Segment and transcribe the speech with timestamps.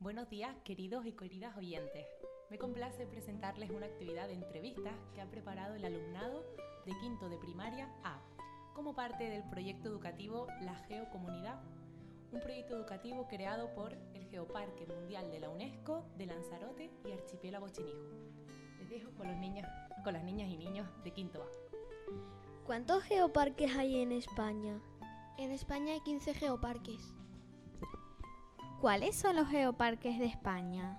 [0.00, 2.06] Buenos días, queridos y queridas oyentes.
[2.48, 6.42] Me complace presentarles una actividad de entrevistas que ha preparado el alumnado
[6.86, 8.18] de quinto de primaria A,
[8.72, 11.60] como parte del proyecto educativo La Geocomunidad,
[12.32, 17.68] un proyecto educativo creado por el Geoparque Mundial de la UNESCO de Lanzarote y Archipiélago
[17.68, 18.00] Chinijo.
[18.78, 19.68] Les dejo con los niños,
[20.02, 21.46] con las niñas y niños de quinto A.
[22.64, 24.80] ¿Cuántos geoparques hay en España?
[25.36, 27.12] En España hay 15 geoparques.
[28.80, 30.96] ¿Cuáles son los geoparques de España?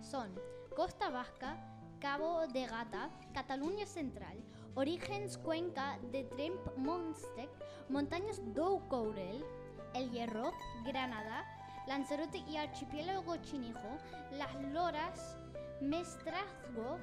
[0.00, 0.34] Son
[0.74, 1.58] Costa Vasca,
[2.00, 4.42] Cabo de Gata, Cataluña Central,
[4.74, 7.50] Orígenes Cuenca de Tremp Monstec,
[7.90, 9.44] Montañas do Courel,
[9.92, 10.52] El Hierro,
[10.86, 11.44] Granada,
[11.86, 13.98] Lanzarote y Archipiélago Chinijo,
[14.32, 15.36] Las Loras,
[15.82, 16.96] Mestrazgo,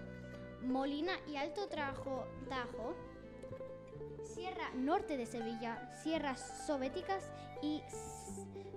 [0.63, 2.95] Molina y Alto Trajo, Tajo,
[4.23, 7.31] Sierra Norte de Sevilla, Sierras Soviéticas
[7.61, 7.83] y...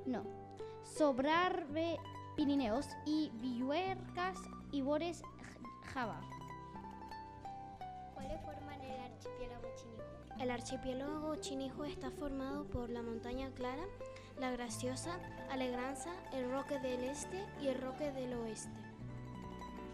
[0.04, 0.47] no,
[0.96, 1.98] Sobrarbe
[2.34, 4.38] Pirineos y Villuercas
[4.72, 5.22] y Bores
[5.92, 6.20] Java.
[8.14, 10.02] ¿Cuáles forman el archipiélago chinijo?
[10.40, 13.84] El archipiélago chinijo está formado por la montaña Clara,
[14.40, 15.18] la Graciosa,
[15.50, 18.70] Alegranza, el Roque del Este y el Roque del Oeste.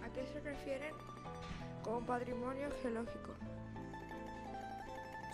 [0.05, 0.95] ¿A qué se refieren
[1.83, 3.35] con patrimonio geológico?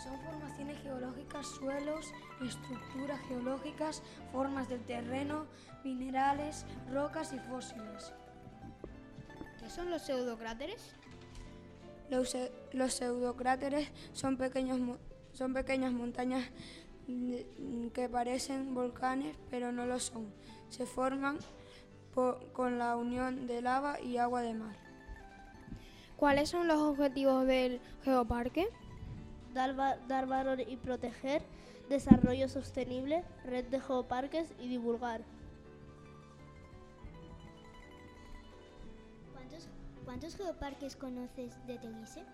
[0.02, 2.10] Son formaciones geológicas, suelos,
[2.42, 5.44] estructuras geológicas, formas del terreno,
[5.84, 8.14] minerales, rocas y fósiles.
[9.58, 10.94] ¿Qué son los pseudocráteres?
[12.08, 12.34] Los,
[12.72, 14.98] los pseudocráteres son, pequeños,
[15.34, 16.48] son pequeñas montañas
[17.92, 20.32] que parecen volcanes, pero no lo son.
[20.70, 21.38] Se forman
[22.14, 24.76] por, con la unión de lava y agua de mar.
[26.16, 28.68] ¿Cuáles son los objetivos del geoparque?
[29.54, 29.74] Dar,
[30.06, 31.42] dar valor y proteger,
[31.88, 35.22] desarrollo sostenible, red de geoparques y divulgar.
[39.32, 39.68] ¿Cuántos,
[40.04, 42.24] cuántos geoparques conoces de Teguise?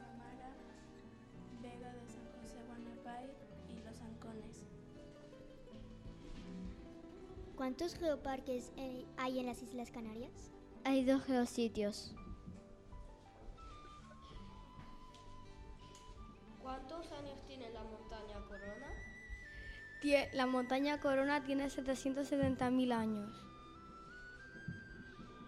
[0.00, 0.50] Famara,
[1.62, 3.26] Vega de San José Guanapay
[3.68, 4.64] y Los Ancones.
[7.56, 8.72] ¿Cuántos geoparques
[9.16, 10.50] hay en las Islas Canarias?
[10.84, 12.12] Hay dos geositios.
[16.66, 18.88] ¿Cuántos años tiene la montaña Corona?
[20.32, 23.30] La montaña Corona tiene 770.000 años.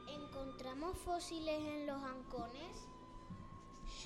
[0.08, 2.88] ¿Encontramos fósiles en los ancones?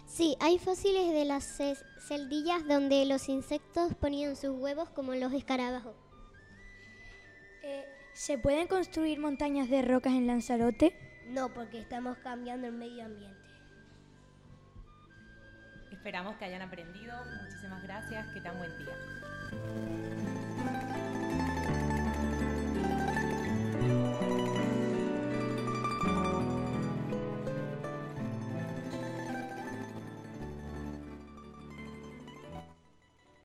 [0.06, 1.58] Sí, hay fósiles de las
[2.00, 5.94] celdillas donde los insectos ponían sus huevos como los escarabajos.
[7.62, 7.84] Eh,
[8.14, 10.96] ¿Se pueden construir montañas de rocas en Lanzarote?
[11.26, 13.41] No, porque estamos cambiando el medio ambiente.
[16.02, 17.14] Esperamos que hayan aprendido.
[17.44, 18.26] Muchísimas gracias.
[18.34, 20.21] Que tengan buen día.